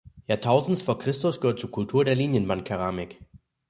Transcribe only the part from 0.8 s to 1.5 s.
vor Christus